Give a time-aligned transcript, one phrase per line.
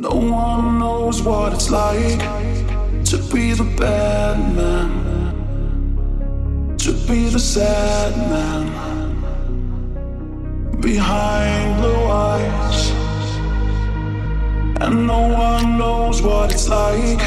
[0.00, 2.20] No one knows what it's like
[3.04, 4.88] to be the bad man,
[6.78, 8.70] to be the sad man
[10.80, 12.90] behind blue eyes.
[14.80, 17.20] And no one knows what it's like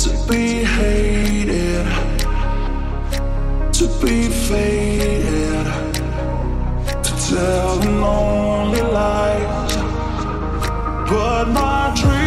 [0.00, 1.86] to be hated,
[3.72, 5.66] to be faded,
[7.04, 9.73] to tell the lonely lies.
[11.14, 12.23] But my dreams,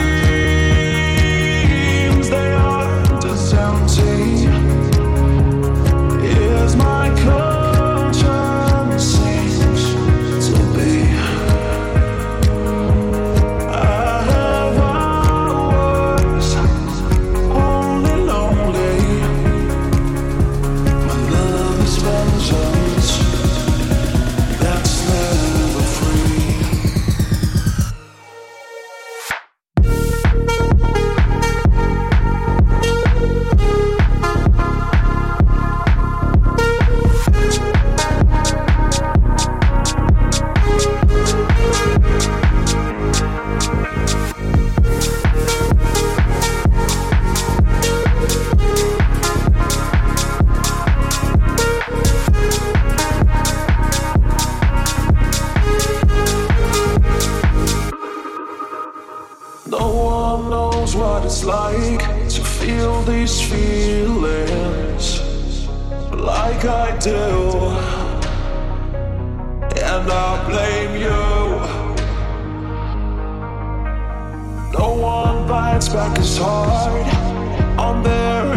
[66.68, 67.18] I do.
[69.90, 71.24] And I blame you.
[74.78, 77.08] No one bites back as hard
[77.80, 78.57] on their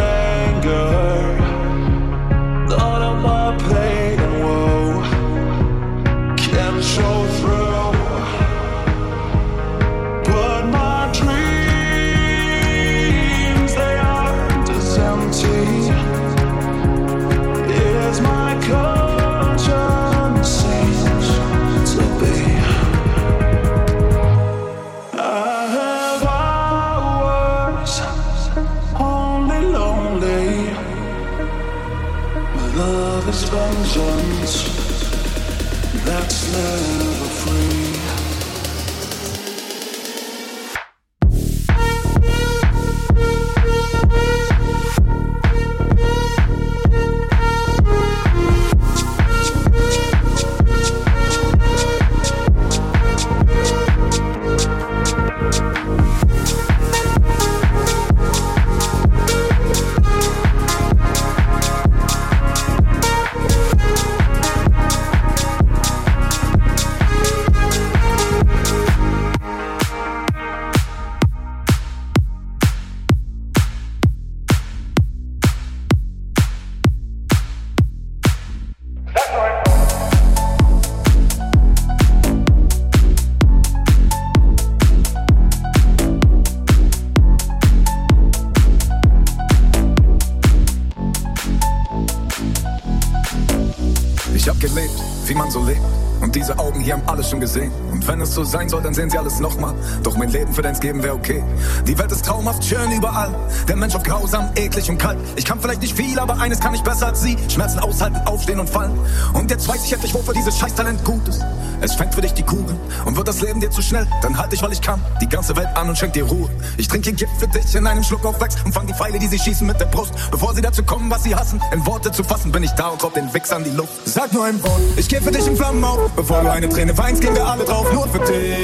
[98.45, 99.75] so sein soll, dann sehen sie alles nochmal.
[100.03, 101.45] Doch mein Leben für deins Geben wäre okay.
[101.87, 103.35] Die Welt ist traumhaft, schön überall.
[103.69, 105.19] Der Mensch oft grausam, eklig und kalt.
[105.37, 107.37] Ich kann vielleicht nicht viel, aber eines kann ich besser als sie.
[107.49, 108.99] Schmerzen aushalten, aufstehen und fallen.
[109.35, 111.45] Und jetzt weiß ich endlich, wofür dieses Scheißtalent gut ist.
[111.83, 112.77] Es fängt für dich die Kugel.
[113.05, 115.01] Und wird das Leben dir zu schnell, dann halt dich, weil ich kann.
[115.21, 116.49] Die ganze Welt an und schenk dir Ruhe.
[116.81, 119.27] Ich trinke Gift für dich in einem Schluck auf Wachs und fang die Pfeile, die
[119.27, 120.15] sie schießen, mit der Brust.
[120.31, 123.05] Bevor sie dazu kommen, was sie hassen, in Worte zu fassen, bin ich da und
[123.05, 123.93] raub den Wichsern die Luft.
[124.07, 126.11] Sag nur ein Wort, ich geh für dich in Flammen auf.
[126.17, 128.57] Bevor du eine Träne weinst, gehen wir alle drauf, nur für dich.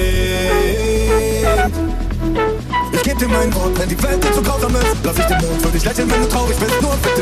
[2.93, 5.37] Ich geb dir mein Wort, wenn die Welt dir zu grausam ist, lass ich den
[5.37, 7.21] Mond für dich lächeln, wenn du traurig bist, nur für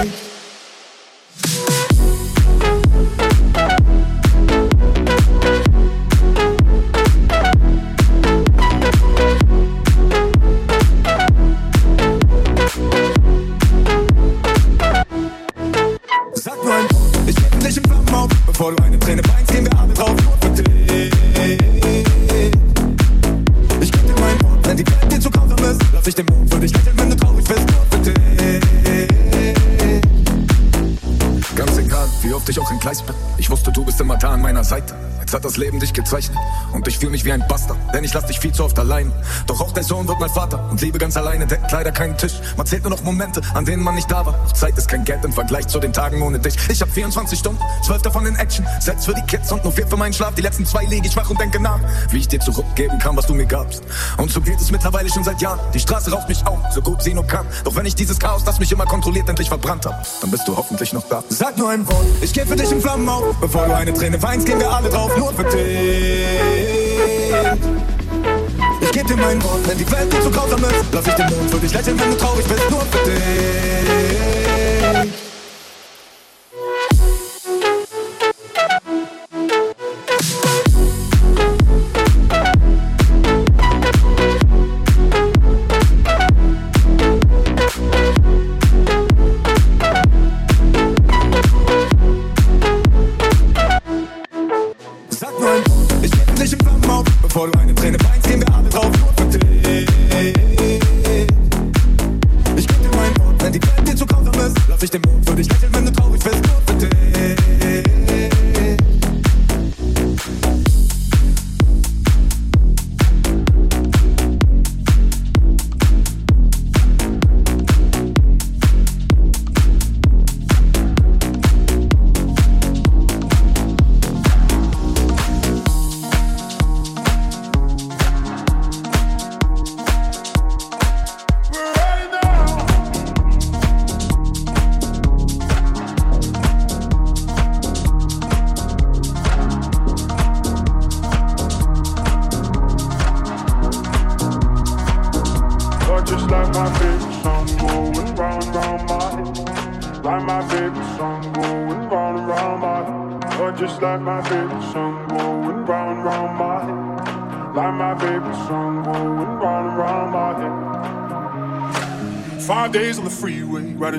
[0.00, 0.23] dich.
[38.44, 39.10] Viel zu oft allein.
[39.46, 42.34] Doch auch der Sohn wird mein Vater und Liebe ganz alleine deckt leider keinen Tisch.
[42.58, 44.34] Man zählt nur noch Momente, an denen man nicht da war.
[44.34, 46.54] Doch Zeit ist kein Geld im Vergleich zu den Tagen ohne dich.
[46.68, 48.66] Ich hab 24 Stunden, 12 davon in Action.
[48.80, 50.34] Setz für die Kids und nur vier für meinen Schlaf.
[50.34, 51.80] Die letzten zwei liege ich wach und denke nach,
[52.10, 53.82] wie ich dir zurückgeben kann, was du mir gabst.
[54.18, 55.60] Und so geht es mittlerweile schon seit Jahren.
[55.72, 57.46] Die Straße raucht mich auf, so gut sie nur kann.
[57.64, 60.54] Doch wenn ich dieses Chaos, das mich immer kontrolliert, endlich verbrannt hab, dann bist du
[60.54, 61.24] hoffentlich noch da.
[61.30, 63.24] Sag nur ein Wort, ich geh für dich in Flammen auf.
[63.40, 66.26] Bevor du eine Träne weinst, gehen wir alle drauf, nur für dich.
[68.94, 71.26] Ich geb dir mein Wort, wenn die Welt dir zu grausam ist, lass ich den
[71.26, 74.43] Mond für dich lächeln, wenn du traurig bist, nur für dich.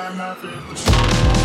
[0.00, 1.39] got nothing.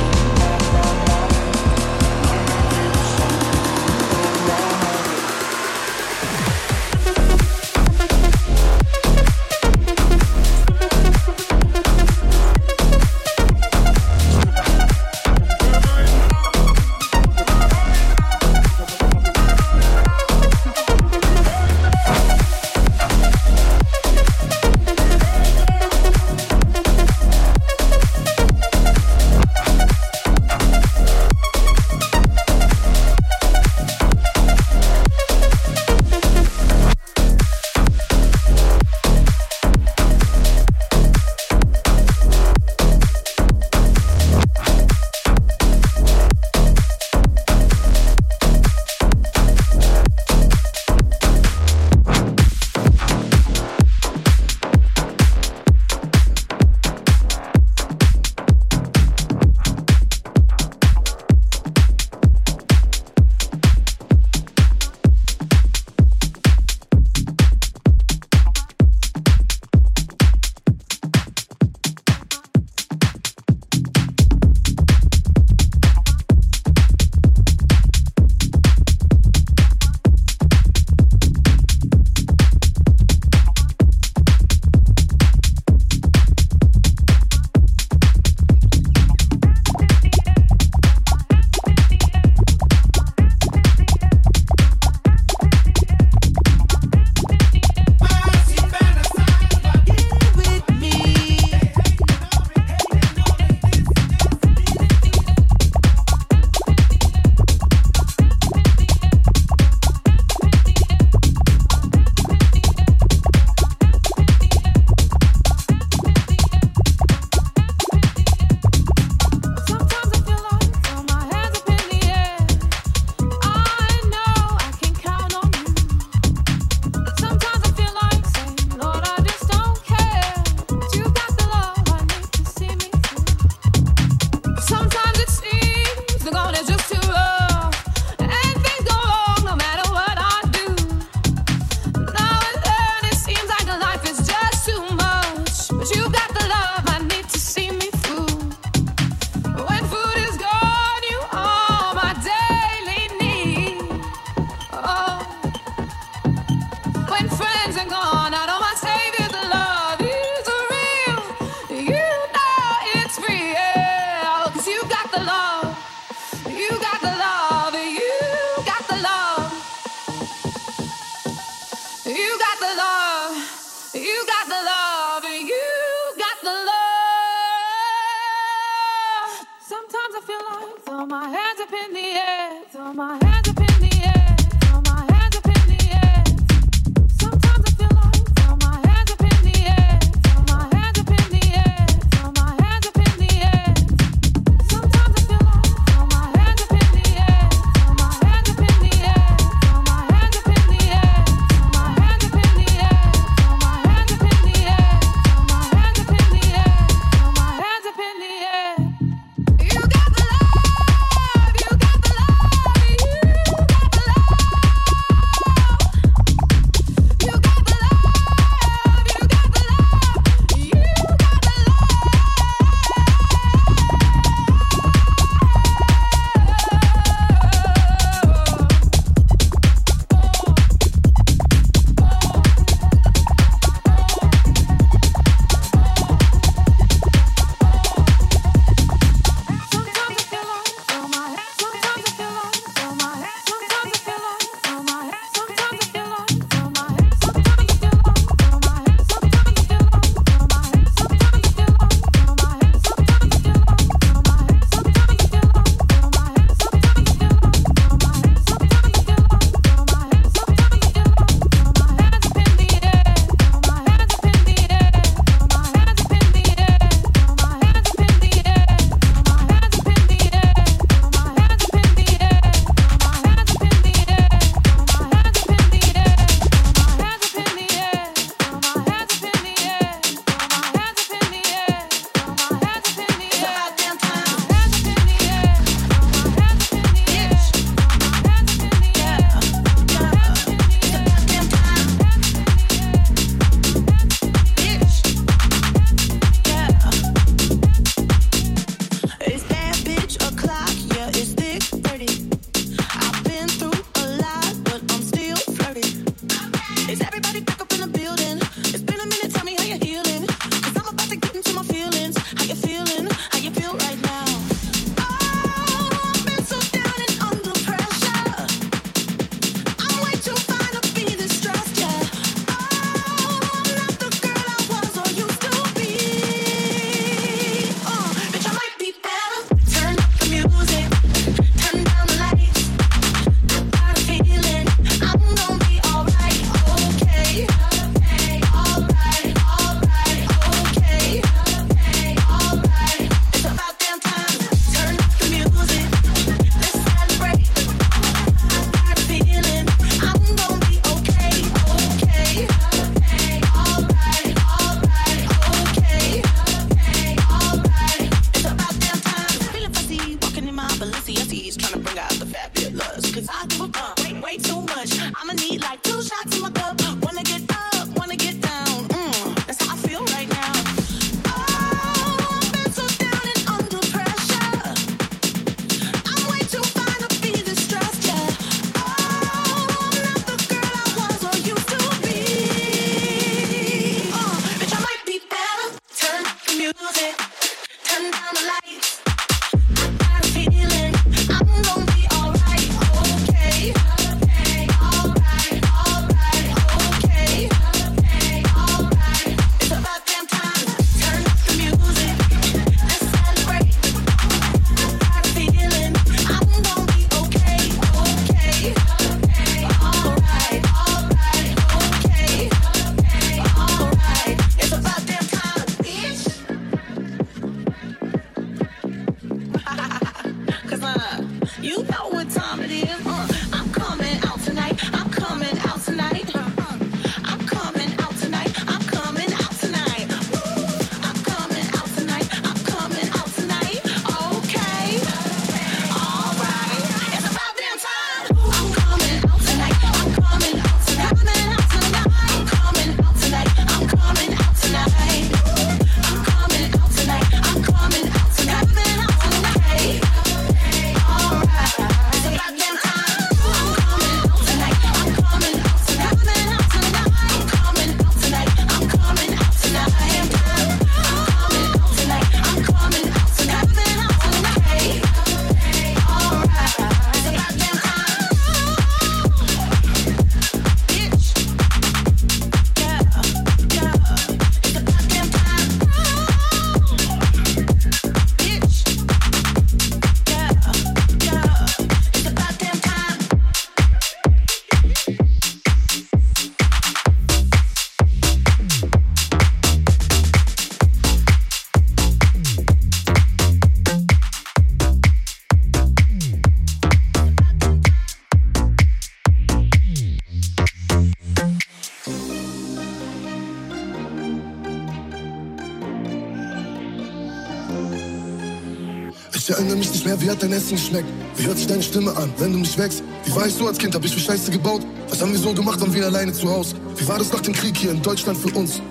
[510.65, 511.07] Essen geschmeckt?
[511.37, 513.03] Wie hört sich deine Stimme an, wenn du mich wächst?
[513.25, 514.81] Wie war ich so als Kind, hab ich für Scheiße gebaut?
[515.09, 516.75] Was haben wir so gemacht, waren wir alleine zu Hause?
[516.97, 518.81] Wie war das nach dem Krieg hier in Deutschland für uns?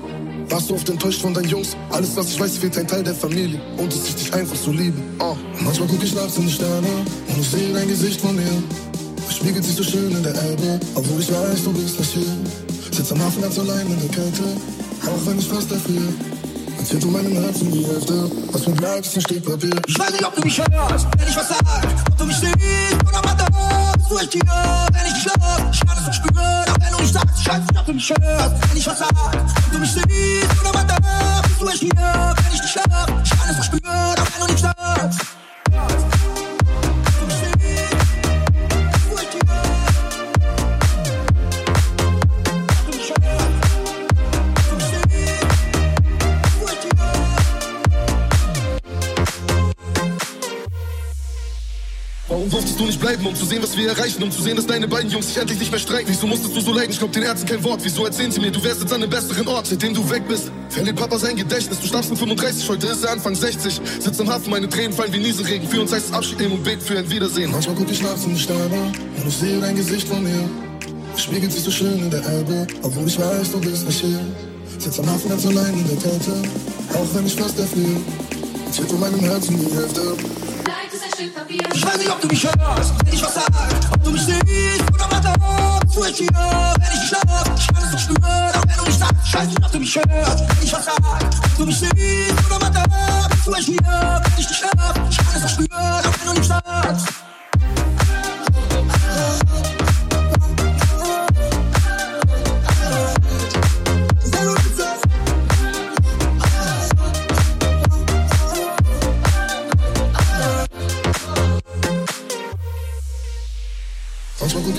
[0.51, 1.77] Warst du oft enttäuscht von deinen Jungs?
[1.91, 3.61] Alles, was ich weiß, fehlt ein Teil der Familie.
[3.77, 4.97] Und dass ich dich einfach so liebe.
[5.19, 5.35] Oh.
[5.61, 6.87] Manchmal guck ich nachts in die Sterne
[7.29, 8.63] und ich sehe dein Gesicht von mir.
[9.29, 12.93] Es spiegelt sich so schön in der Elbe, obwohl ich weiß, du bist nicht hier.
[12.93, 14.43] Sitz am Hafen ganz allein in der Kälte,
[15.07, 16.03] auch wenn ich fast dafür.
[16.85, 19.81] Erzähl du meinem Herzen die Hälfte, was mir bleibt, ist ein Stück Papier.
[19.87, 21.59] Ich weiß nicht, ob du mich hörst, wenn ich was sag,
[22.11, 23.47] ob du mich siehst oder mal da
[23.97, 24.42] bist du echt hier,
[24.92, 25.70] wenn ich dich love.
[25.73, 27.92] Ich kann es nicht spüren, auch wenn du nicht sagst, ich weiß nicht, ob du
[27.94, 31.68] mich hörst, wenn ich was sag, ob du mich siehst oder mal da bist du
[31.68, 33.24] echt hier, wenn ich dich love.
[53.16, 54.22] Bleiben, um zu sehen, was wir erreichen?
[54.22, 56.07] Um zu sehen, dass deine beiden Jungs sich endlich nicht mehr streiten?
[56.09, 56.90] Wieso musstest du so leiden?
[56.90, 57.81] Ich glaub den Ärzten kein Wort.
[57.83, 59.66] Wieso erzählen sie mir, du wärst jetzt an einem besseren Ort?
[59.66, 61.79] Seitdem du weg bist, verliert Papa sein Gedächtnis.
[61.81, 63.81] Du starbst mit 35, heute ist er Anfang 60.
[64.00, 65.68] Sitzt am Hafen, meine Tränen fallen wie Nieselregen.
[65.68, 67.50] Für uns heißt es Abschied nehmen und beten für ein Wiedersehen.
[67.50, 70.48] Manchmal guck ich nachts in die Sterne und ich sehe dein Gesicht von mir.
[71.16, 74.20] Spiegelt sich so schön in der Elbe, obwohl ich weiß, du bist nicht hier.
[74.79, 76.33] Sitz am Hafen ganz allein in der Kälte,
[76.92, 78.00] auch wenn ich fast erfriere.
[78.66, 80.16] Erzählt du meinem Herzen die Hälfte.
[81.74, 83.46] Ich weiß nicht, ob du mich hörst, wenn ich was sag,
[83.92, 85.35] ob du mich siehst oder mal da
[85.94, 87.55] du echt hier, wenn ich love.
[87.57, 89.79] Ich kann es nicht spüren, auch wenn du nicht sagst, ich weiß nicht, ob du
[89.79, 92.85] mich hörst, wenn ich was sag, ob du mich siehst oder mal da
[93.44, 95.09] du echt hier, wenn ich love.
[95.11, 97.24] Ich kann es nicht spüren, auch wenn du nicht sagst.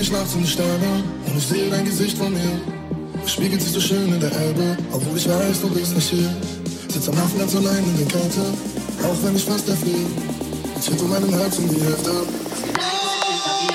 [0.06, 2.60] Ich nachts in die Sterne und ich sehe dein Gesicht von mir.
[3.26, 6.30] Spiegelt sich so schön in der Elbe, obwohl ich weiß, du bist nicht hier.
[6.88, 8.40] Sitz am Hafen ganz allein in der Kälte,
[9.02, 10.06] auch wenn ich fast erfriere.
[10.76, 12.10] Erzählt du meinem Herzen die Hälfte.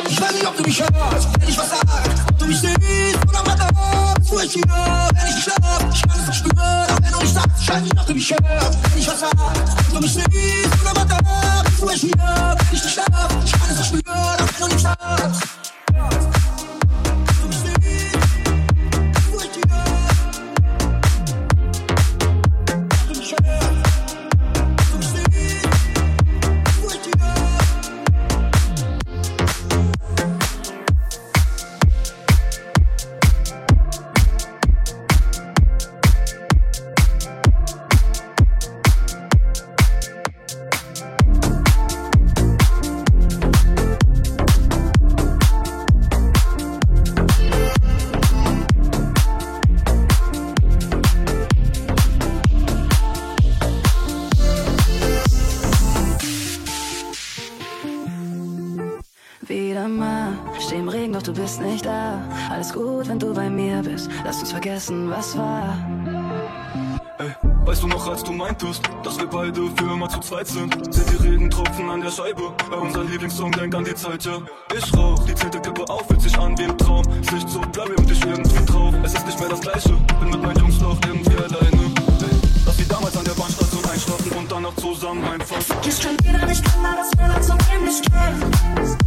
[0.07, 3.19] Ich weiß nicht, ob du mich hörst, wenn ich was sag, ob du mich siehst
[3.27, 5.93] oder da bist du echt hier, wenn ich love.
[5.93, 8.13] Ich kann es nicht spüren, auch wenn du nicht sagst, ich weiß nicht, ob du
[8.13, 12.01] mich hörst, wenn ich was sag, ob du mich siehst oder da bist du echt
[12.01, 13.43] hier, wenn ich love.
[13.43, 15.60] Ich kann es nicht spüren, auch wenn du nicht sagst.
[61.41, 62.21] Bist nicht da.
[62.51, 64.09] Alles gut, wenn du bei mir bist.
[64.23, 65.75] Lass uns vergessen, was war.
[67.17, 67.31] Ey,
[67.65, 70.93] weißt du noch, als du meintest, dass wir beide für immer zu zweit sind?
[70.93, 72.53] Sind die Regentropfen an der Scheibe?
[72.69, 74.37] Bei unser Lieblingssong, denk an die Zeit, ja.
[74.75, 77.03] Ich rauch, die zehnte Kippe auf, fühlt sich an wie im Traum.
[77.21, 78.93] Ist nicht so blurry und ich irgendwie drauf.
[79.03, 81.81] Es ist nicht mehr das Gleiche, bin mit meinen Jungs noch irgendwie alleine.
[82.21, 82.35] Ey,
[82.67, 85.63] lass wie damals an der Bahnstation einschlafen und danach zusammen einfahren.
[85.87, 88.97] Ich kann wieder nicht klar, dass wir ihn nicht kennen.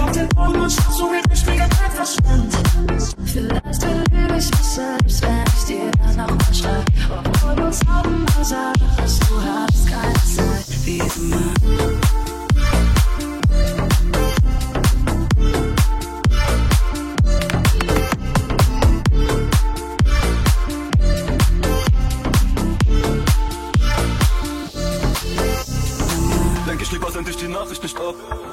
[0.00, 3.16] Auf den Boden und schau, so wie richtige Zeit verschwindet.
[3.24, 6.84] Vielleicht erlebe ich mich selbst, wenn ich dir danach mal schreib.
[7.24, 12.07] Obwohl du tausendmal sagst, du hast keine Zeit, wie immer.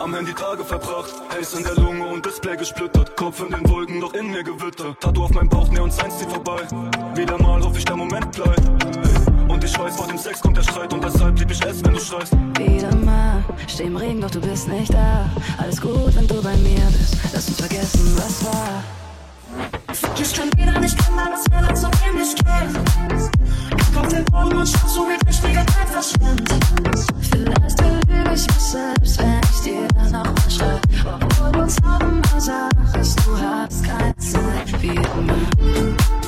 [0.06, 3.18] Am Handy Tage verbracht, Haze in der Lunge und Display gesplittert.
[3.18, 5.02] Kopf in den Wolken, doch in mir gewittert.
[5.02, 6.62] Tattoo auf meinem Bauch, Neon Signs zieht vorbei.
[7.16, 8.62] Wieder mal hoffe ich, der Moment bleibt.
[9.50, 11.94] Und ich weiß, vor dem Sex kommt der Streit und deshalb lieb ich es, wenn
[11.94, 12.34] du schreist.
[12.60, 15.28] Wieder mal, steh im Regen, doch du bist nicht da.
[15.58, 17.18] Alles gut, wenn du bei mir bist.
[17.34, 18.84] Lass uns vergessen, was war.
[20.20, 23.30] Ich kann wieder nicht klar, dass wir uns um ihn nicht kennen.
[23.96, 26.66] Auf den Boden und schau, so wie richtige Zeit verschwindet.
[27.22, 30.82] Vielleicht erlebe ich mich selbst, wenn ich dir danach mal schreib.
[31.22, 36.25] Obwohl du tausendmal sagst, du hast keine Zeit, wie immer.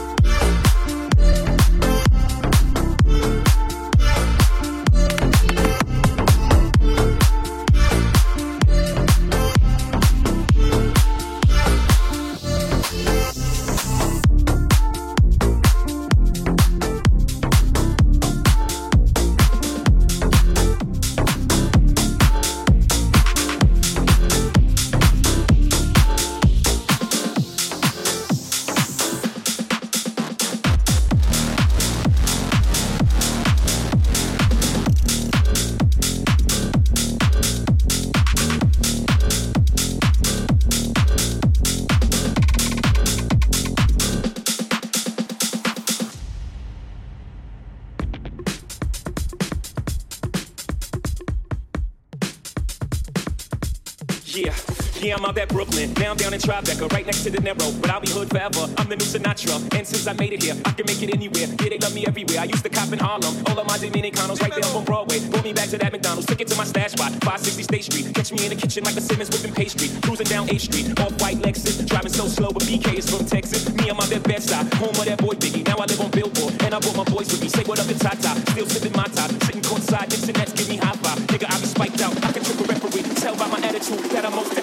[55.27, 55.91] I'm out Brooklyn.
[55.99, 57.67] Now I'm down in Tribeca, right next to the Narrow.
[57.81, 58.63] But I'll be hood forever.
[58.77, 59.59] I'm the new Sinatra.
[59.75, 61.51] And since I made it here, I can make it anywhere.
[61.59, 62.39] Yeah, they love me everywhere.
[62.39, 63.35] I used to cop in Harlem.
[63.51, 65.19] All of my Dominicanos right there up on Broadway.
[65.19, 66.27] Pull me back to that McDonald's.
[66.27, 68.15] Took it to my stash spot, 560 State Street.
[68.15, 69.91] Catch me in the kitchen like the Simmons whipping pastry.
[69.99, 71.83] Cruising down A Street, off white Lexus.
[71.83, 73.67] Driving so slow, but BK is from Texas.
[73.75, 74.71] Me, I'm on that best side.
[74.79, 75.67] Home of that boy Biggie.
[75.67, 76.55] Now I live on Billboard.
[76.63, 77.49] And I brought my boys with me.
[77.49, 78.31] Say what up to Tata.
[78.55, 79.27] Still sipping my top.
[79.43, 81.19] Sitting courtside, Nets give me high five.
[81.27, 82.15] Nigga, I be spiked out.
[82.23, 83.03] I can trick a referee.
[83.19, 84.56] Tell by my attitude that I'm most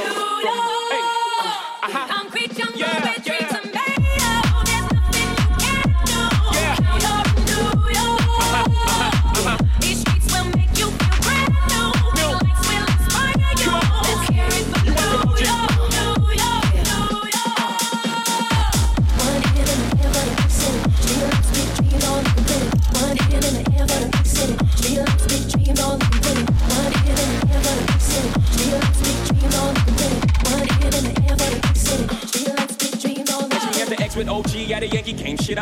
[0.00, 0.27] from.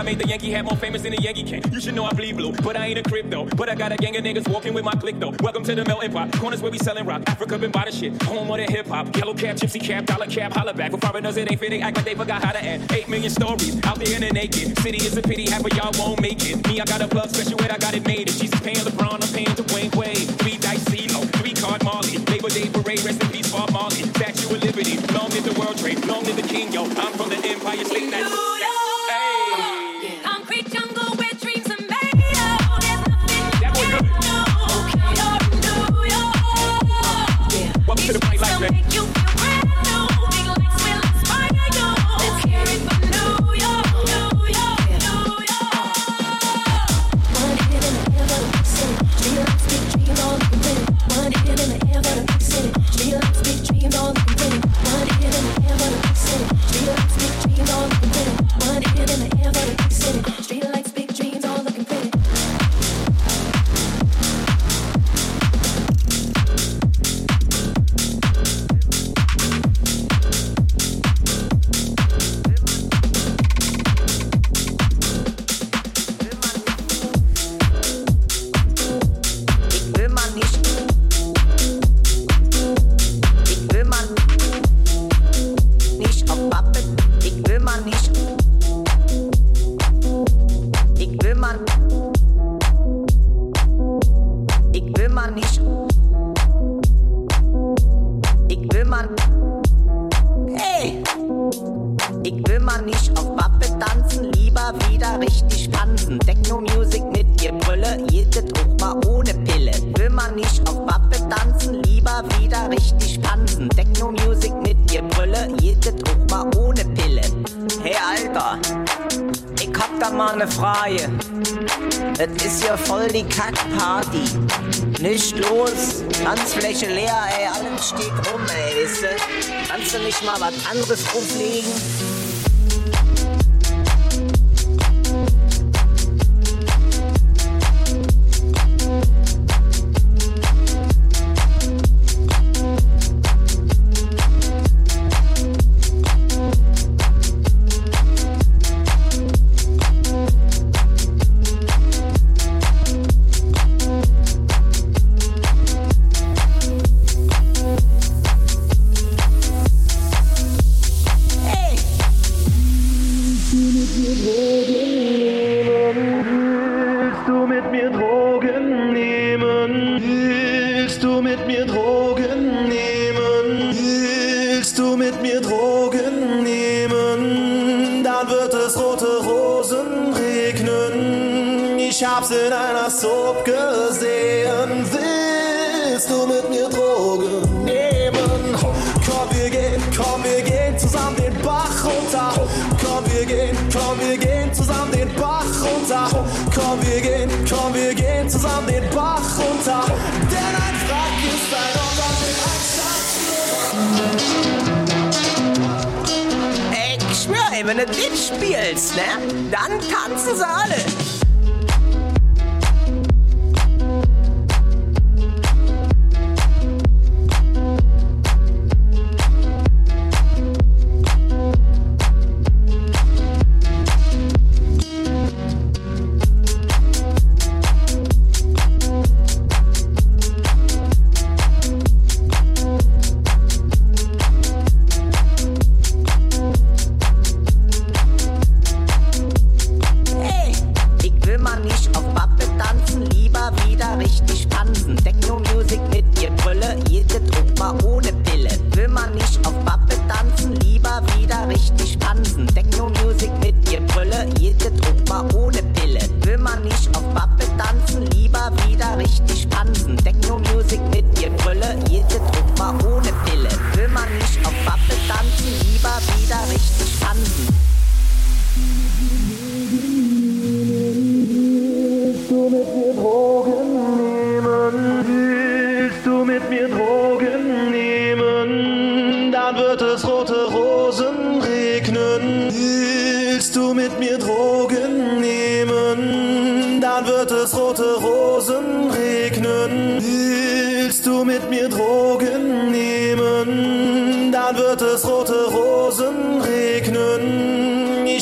[0.06, 1.60] Made the Yankee hat more famous than the Yankee can.
[1.72, 3.44] You should know I bleed blue, but I ain't a crypto.
[3.44, 5.34] But I got a gang of niggas walking with my click though.
[5.40, 6.30] Welcome to the melting pot.
[6.38, 7.22] Corners where we selling rock.
[7.26, 8.22] Africa been by the shit.
[8.22, 9.14] Home of the hip hop.
[9.16, 10.92] Yellow cap, gypsy cap, dollar cap, holla back.
[10.92, 11.82] For foreigners it ain't fitting.
[11.82, 12.92] Act like they forgot how to act.
[12.92, 14.78] Eight million stories out there in the naked.
[14.78, 16.64] City is a pity, half of y'all won't make it.
[16.68, 18.28] Me, I got a plug special ed, I got it made.
[18.28, 20.28] If Jesus paying LeBron, I'm paying Dwayne Wade.
[20.38, 22.18] Three dice CeeLo, three card Marley.
[22.30, 24.06] Labor Day parade, rest in peace, Bob Marley.
[24.14, 26.84] Statue of Liberty, long live the World Trade, long live the King, yo.
[26.84, 28.10] I'm from the Empire State.
[28.12, 28.55] That's,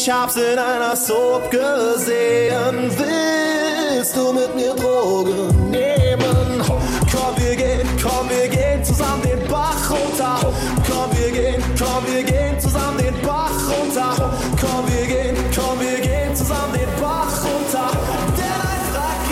[0.07, 2.91] Ich hab's in einer Soap gesehen.
[2.95, 6.63] Willst du mit mir Drogen nehmen?
[7.11, 10.53] Komm, wir gehen, komm, wir gehen zusammen den Bach runter.
[10.87, 14.31] Komm, wir gehen, komm, wir gehen zusammen den Bach runter.
[14.61, 17.89] Komm, wir gehen, komm, wir gehen zusammen den Bach runter.
[18.37, 18.83] Denn ein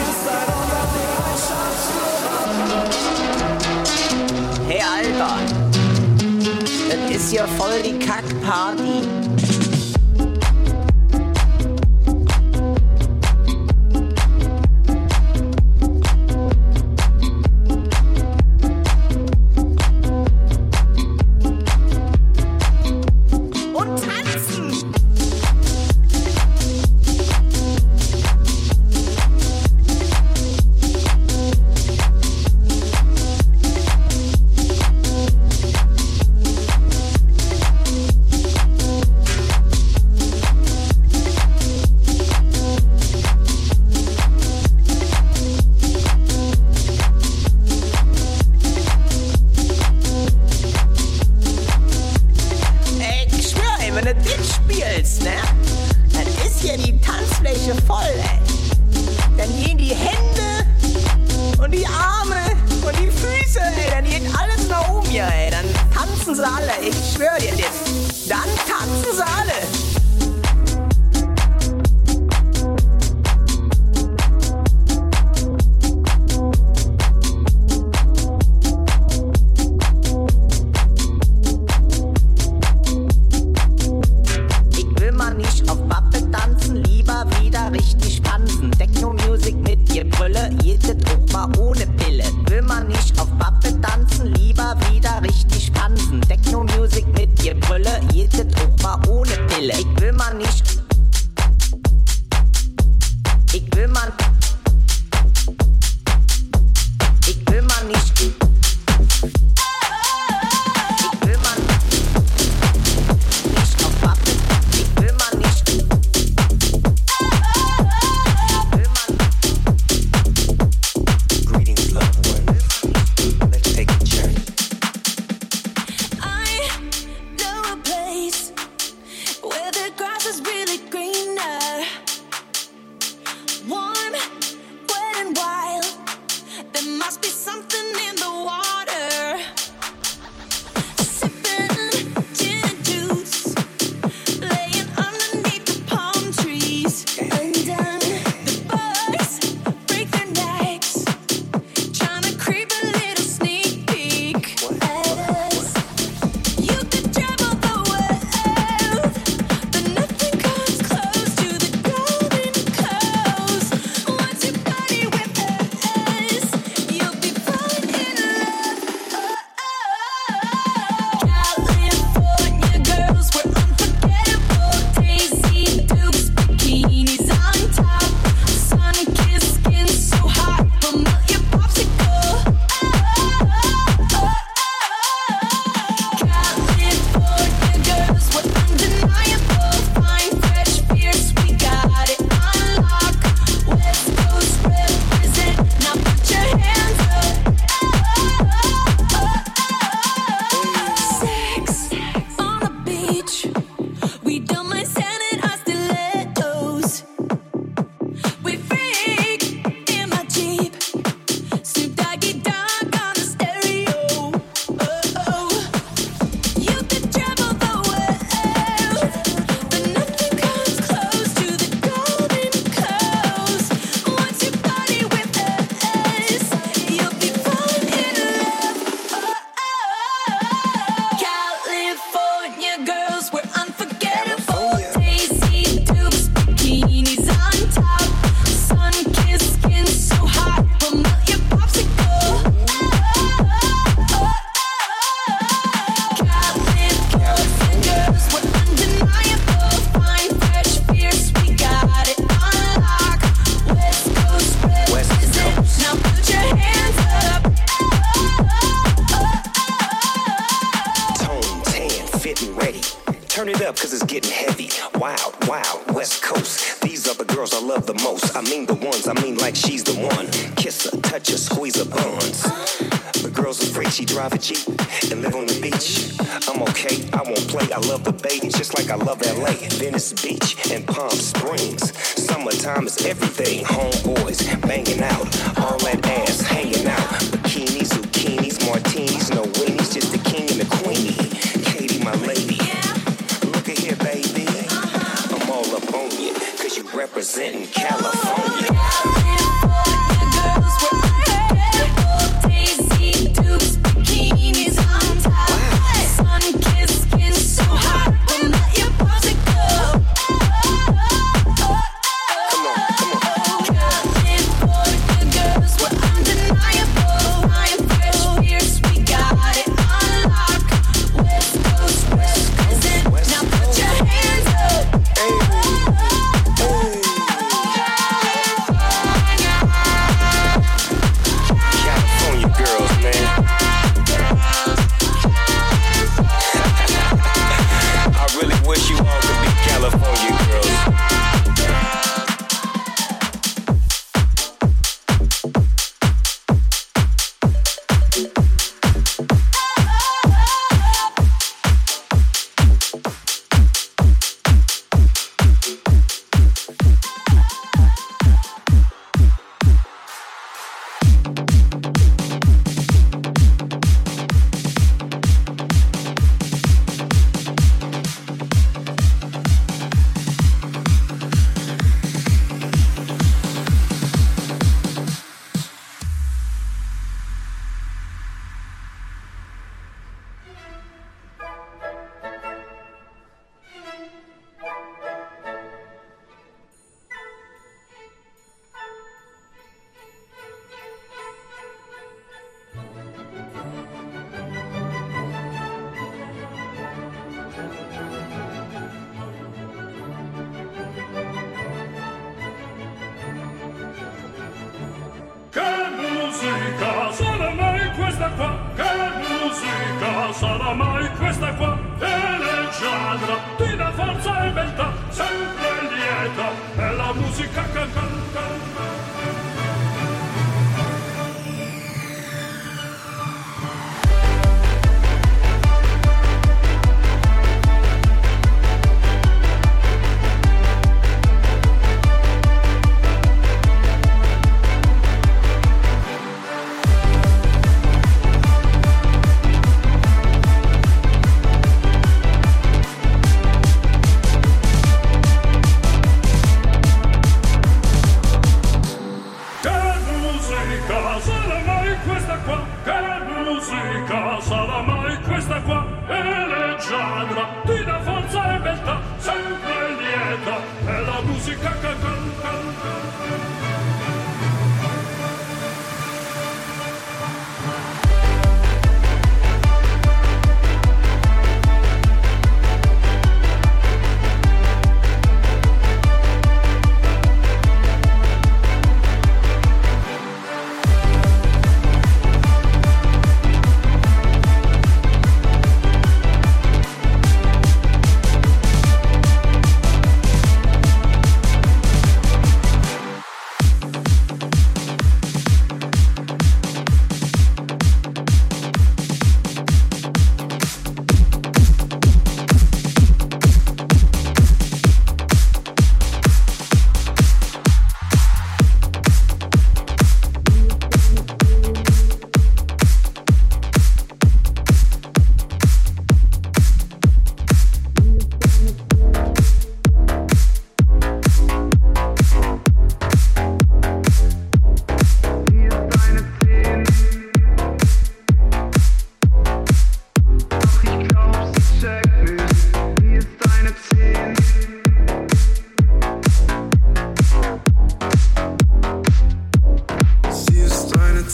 [0.09, 1.21] ist ein Unterding.
[4.69, 5.37] Hey Alter,
[6.89, 9.22] das ist hier voll die Kackparty.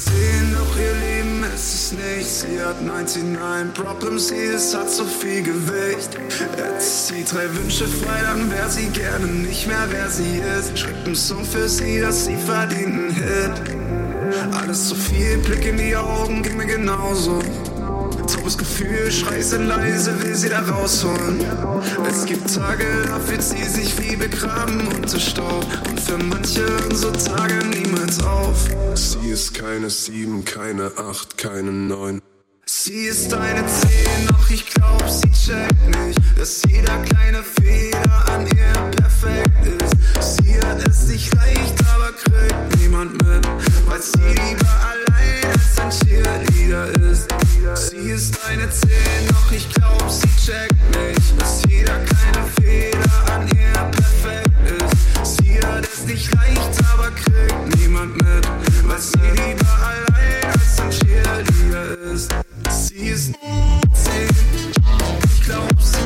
[0.05, 2.29] 10, doch ihr Leben ist es nicht.
[2.29, 6.19] Sie hat 99 Problems, sie ist, hat so viel Gewicht.
[6.57, 10.79] Jetzt sie drei Wünsche frei, dann wär sie gerne nicht mehr, wer sie ist.
[10.79, 14.55] Schreibt ein Song für sie, dass sie verdient einen Hit.
[14.61, 17.41] Alles zu viel, Blick in die Augen, ging mir genauso.
[18.35, 21.45] Taubes Gefühl, schrei sie leise, will sie da rausholen.
[22.09, 25.67] Es gibt Tage, da fühlt sie sich wie begraben unter Staub.
[25.89, 28.69] Und für manche so Tage niemals auf.
[28.95, 32.21] Sie ist keine sieben, keine acht, keine neun.
[32.67, 38.47] Sie ist eine Zehn, doch ich glaub, sie checkt nicht, dass jeder kleine Fehler an
[38.47, 40.37] ihr perfekt ist.
[40.37, 43.49] Sie hat es nicht leicht, aber kriegt niemand mit,
[43.87, 44.98] weil sie lieber allein
[45.81, 47.29] ein Cheerleader ist.
[47.75, 53.49] Sie ist eine Zehn, doch ich glaub, sie checkt nicht, dass jeder kleine Fehler an
[53.49, 55.37] ihr perfekt ist.
[55.39, 58.49] Sie hat es nicht leicht, aber kriegt niemand mit,
[58.85, 62.31] weil sie lieber allein als ein Cheerleader ist.
[62.71, 64.29] Sie ist 10.
[65.35, 65.98] Ich glaub, sie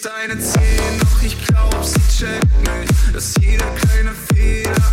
[0.00, 4.89] Sie ist eine Zehn, doch ich glaub, sie checkt nicht, dass jeder kleine Fehler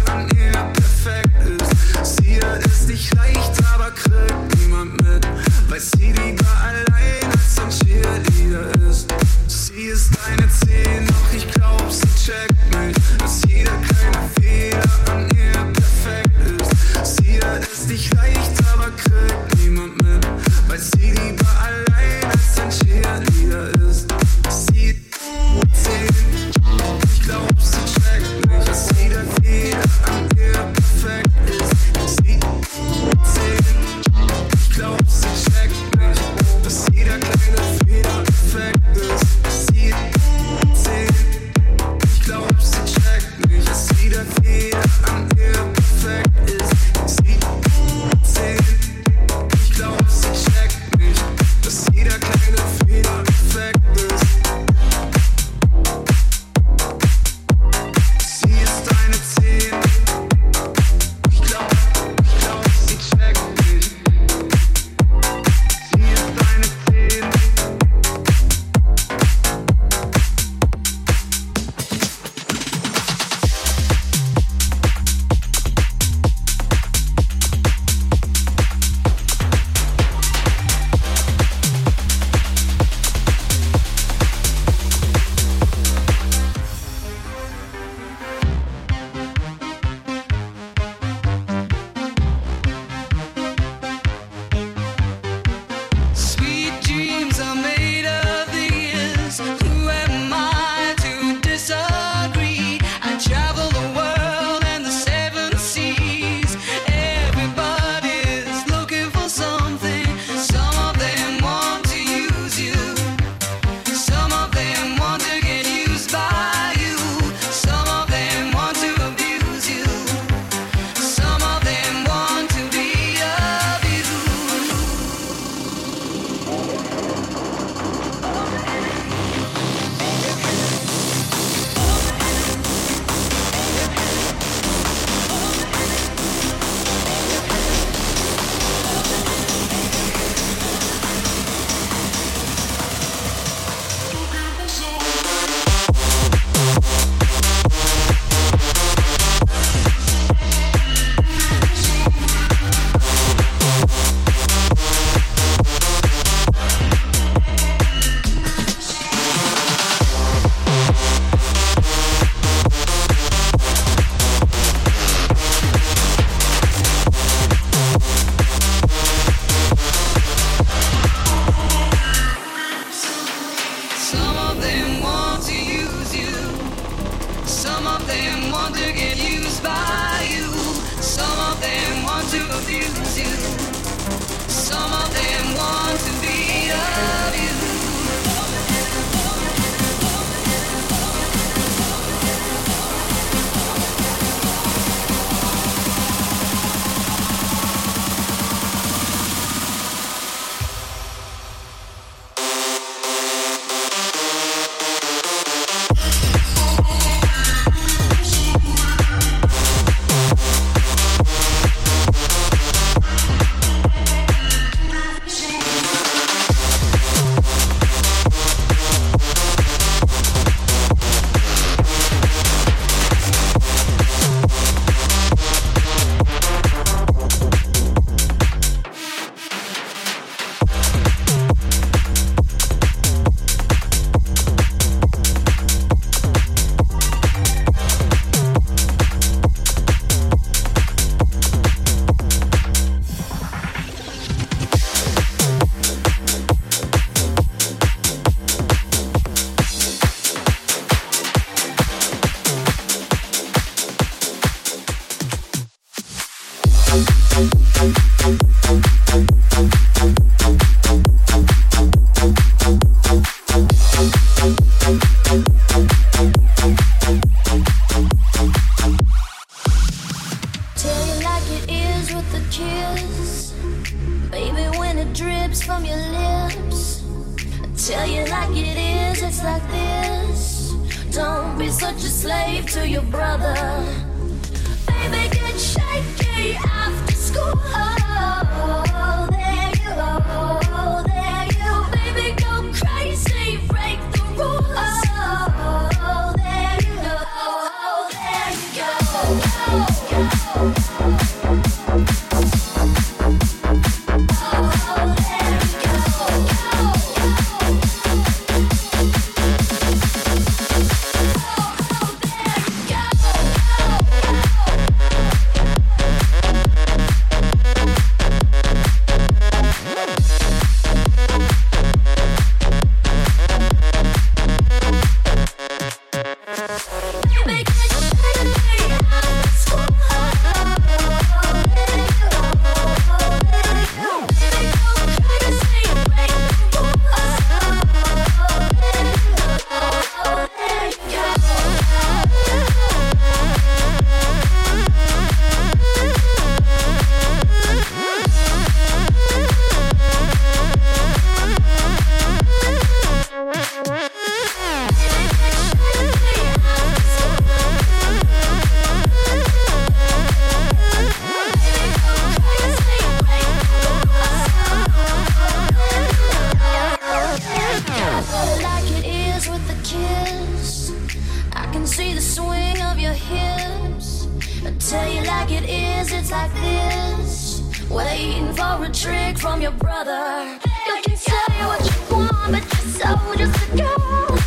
[373.17, 374.27] hips.
[374.65, 377.61] I tell you like it is, it's like this.
[377.89, 380.59] Waiting for a trick from your brother.
[380.87, 381.31] You can say
[381.65, 384.37] what you want, but you're so just a girl.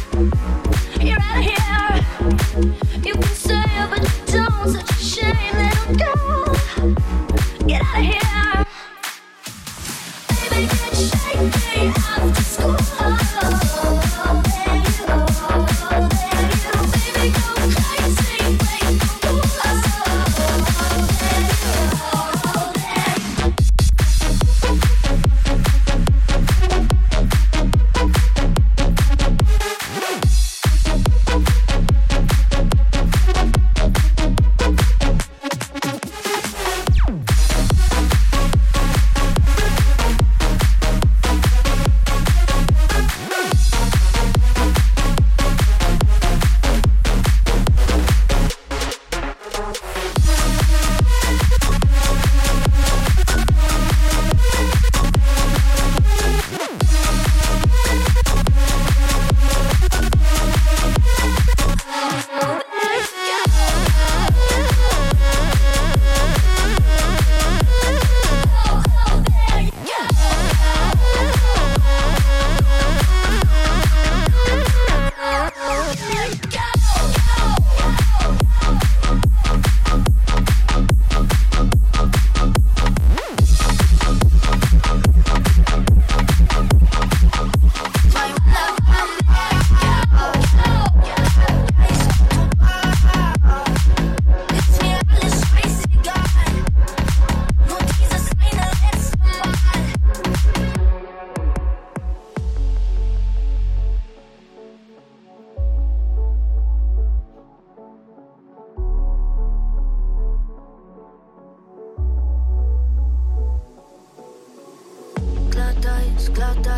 [1.01, 1.60] You're out of here.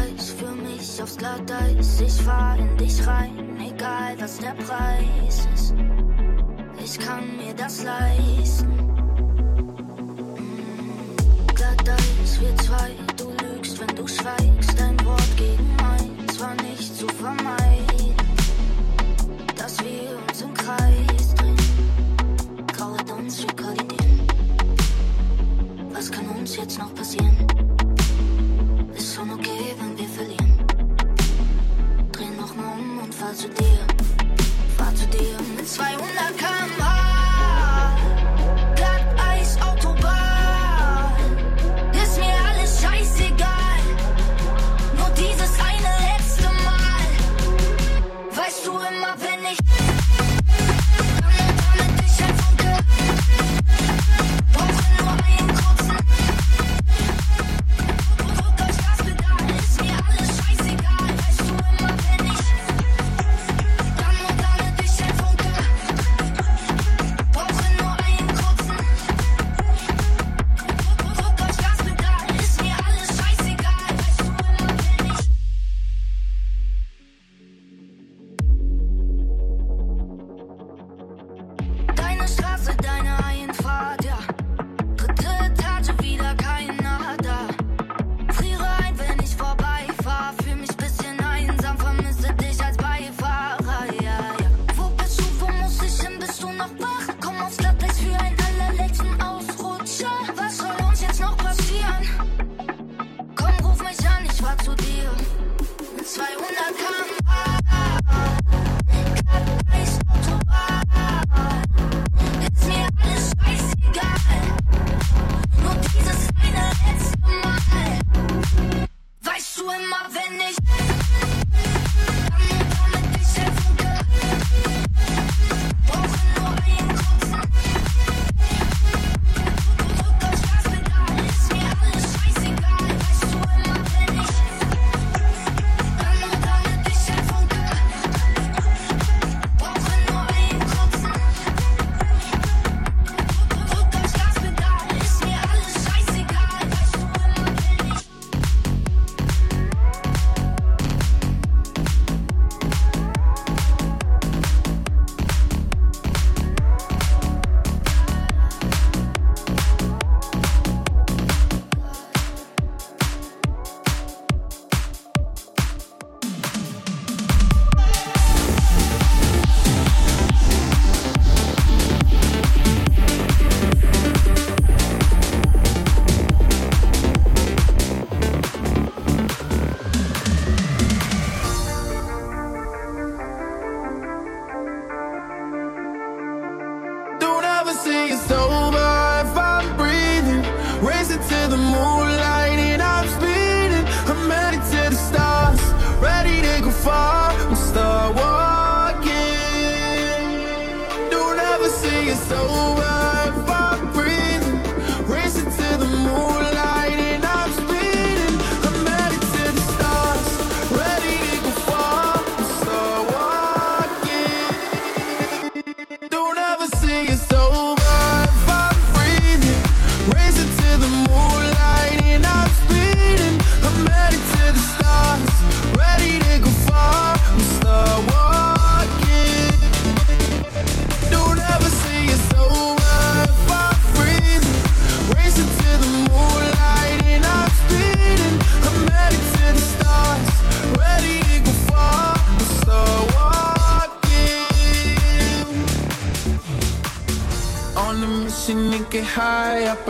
[0.02, 2.00] Glatteis, für mich aufs Glatteis.
[2.00, 5.74] Ich fahr in dich rein, egal was der Preis ist.
[6.82, 8.68] Ich kann mir das leisten.
[10.36, 14.78] Mm, Glatteis, wir zwei, du lügst, wenn du schweigst.
[14.78, 18.14] Dein Wort gegen meins war nicht zu vermeiden,
[19.56, 21.56] dass wir uns im Kreis drehen.
[22.76, 23.86] Graue Dunst, wir.
[25.92, 27.61] Was kann uns jetzt noch passieren?
[35.82, 36.31] Soy una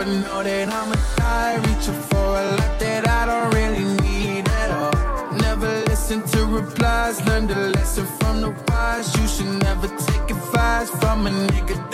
[0.03, 1.55] but know that I'm a guy.
[1.55, 5.31] Reaching for a life that I don't really need at all.
[5.37, 9.15] Never listen to replies, learn the lesson from the wise.
[9.15, 11.92] You should never take advice from a nigga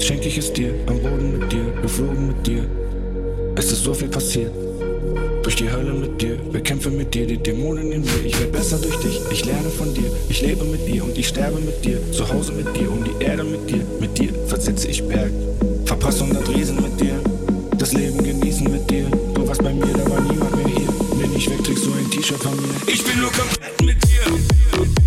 [0.00, 0.72] jetzt schenk ich es dir.
[0.86, 2.64] Am Boden mit dir, geflogen mit dir.
[3.56, 4.50] Es ist so viel passiert.
[5.42, 8.24] Durch die Hölle mit dir, wir kämpfen mit dir die Dämonen in mir.
[8.24, 10.10] Ich werde besser durch dich, ich lerne von dir.
[10.30, 11.98] Ich lebe mit dir und ich sterbe mit dir.
[12.12, 13.84] Zu Hause mit dir, um die Erde mit dir.
[14.00, 15.32] Mit dir versetze ich Berg.
[15.84, 17.20] Verpasse 100 Riesen mit dir.
[17.76, 19.04] Das Leben genießen mit dir.
[19.34, 20.88] Du warst bei mir, da war niemand mehr hier.
[21.20, 22.74] Bin ich weg, trägst du ein T-Shirt von mir.
[22.86, 24.99] Ich bin nur komplett mit dir.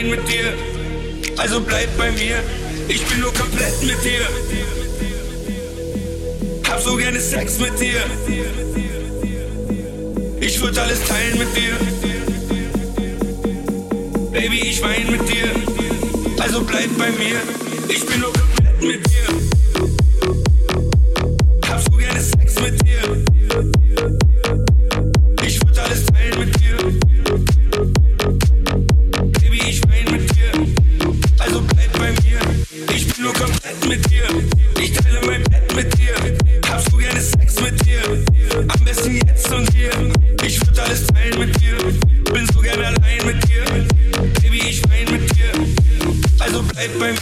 [0.00, 0.54] allein mit dir.
[1.36, 2.42] Also bleib bei mir,
[2.88, 4.26] ich bin nur komplett mit dir.
[6.68, 8.00] Hab so gerne Sex mit dir.
[10.40, 11.76] Ich würde alles teilen mit dir.
[14.32, 15.50] Baby, ich wein mit dir.
[16.40, 17.36] Also bleib bei mir,
[17.88, 18.49] ich bin nur komplett mit dir.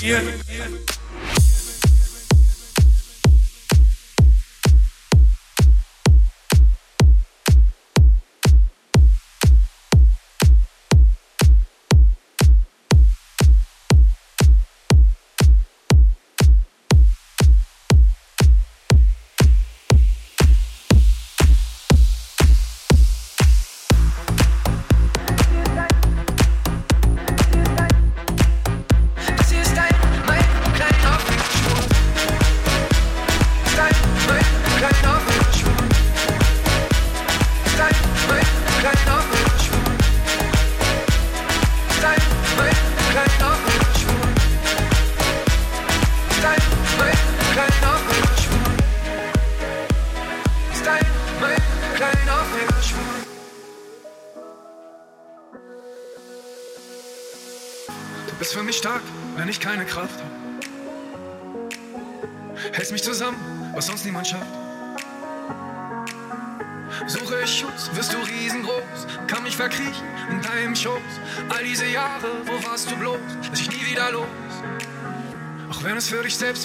[0.03, 0.98] yeah.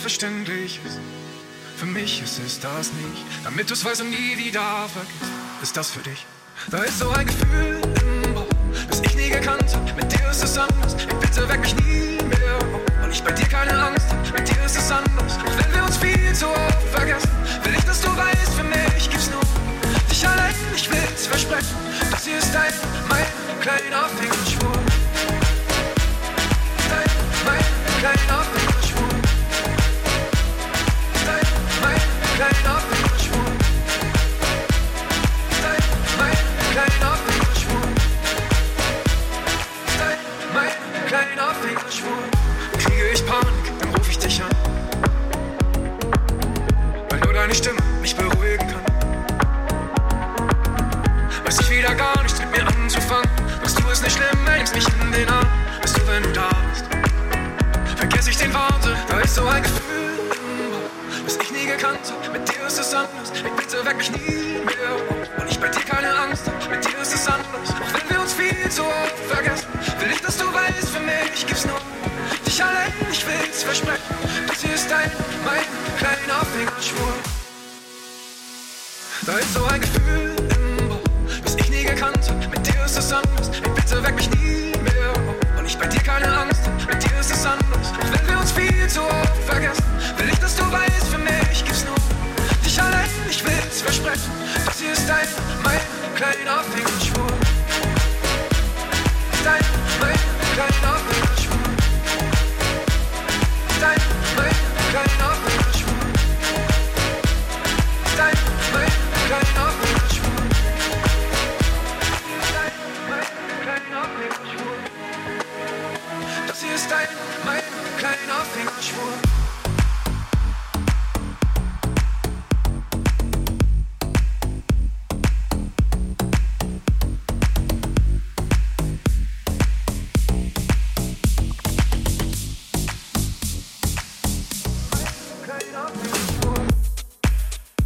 [0.03, 0.99] selbstverständlich ist.
[1.77, 5.31] Für mich ist es das nicht, damit du es weißt und nie wieder vergisst.
[5.61, 6.25] Ist das für dich?
[6.69, 7.79] Da ist so ein Gefühl
[8.25, 8.45] im Bauch,
[8.89, 9.95] das ich nie gekannt hab.
[9.95, 10.95] Mit dir ist es anders.
[10.97, 14.37] ich bitte weck mich nie mehr auf, weil ich bei dir keine Angst hab.
[14.37, 15.37] Mit dir ist es anders.
[15.39, 17.31] Auch wenn wir uns viel zu oft vergessen,
[17.63, 19.41] will ich, dass du weißt, für mich gibt's nur
[20.11, 20.53] dich allein.
[20.75, 21.77] Ich will's versprechen,
[22.11, 22.73] das hier ist dein,
[23.07, 23.25] mein
[23.61, 24.92] kleiner Fingerschwur.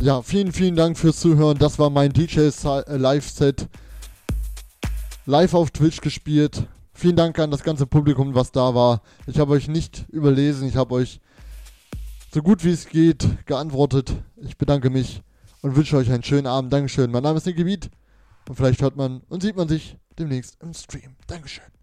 [0.08, 1.58] Ja, vielen, vielen Dank fürs Zuhören.
[1.58, 3.68] Das war mein DJ äh, Live-Set.
[5.26, 6.66] Live auf Twitch gespielt.
[6.93, 9.01] Vielen Dank an das ganze Publikum, was da war.
[9.26, 10.66] Ich habe euch nicht überlesen.
[10.66, 11.20] Ich habe euch
[12.34, 14.14] so gut wie es geht geantwortet.
[14.38, 15.24] Ich bedanke mich
[15.62, 16.72] und wünsche euch einen schönen Abend.
[16.72, 17.12] Dankeschön.
[17.12, 17.89] Mein Name ist Nicky Beat
[18.47, 21.18] und vielleicht hört man und sieht man sich demnächst im Stream.
[21.28, 21.76] Dankeschön.